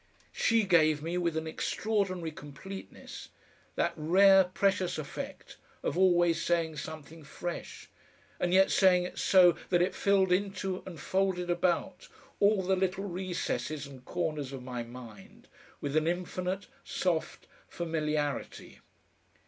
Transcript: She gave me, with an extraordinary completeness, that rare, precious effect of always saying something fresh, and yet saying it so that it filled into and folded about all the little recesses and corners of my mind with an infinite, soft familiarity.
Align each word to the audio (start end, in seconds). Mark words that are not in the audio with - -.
She 0.31 0.63
gave 0.63 1.03
me, 1.03 1.19
with 1.19 1.37
an 1.37 1.45
extraordinary 1.45 2.31
completeness, 2.31 3.29
that 3.75 3.93
rare, 3.95 4.45
precious 4.45 4.97
effect 4.97 5.57
of 5.83 5.95
always 5.95 6.41
saying 6.41 6.77
something 6.77 7.23
fresh, 7.23 7.87
and 8.39 8.51
yet 8.51 8.71
saying 8.71 9.03
it 9.03 9.19
so 9.19 9.55
that 9.69 9.79
it 9.79 9.93
filled 9.93 10.31
into 10.31 10.81
and 10.87 10.99
folded 10.99 11.51
about 11.51 12.07
all 12.39 12.63
the 12.63 12.75
little 12.75 13.03
recesses 13.03 13.85
and 13.85 14.03
corners 14.03 14.51
of 14.51 14.63
my 14.63 14.81
mind 14.81 15.47
with 15.81 15.95
an 15.95 16.07
infinite, 16.07 16.65
soft 16.83 17.45
familiarity. 17.67 18.79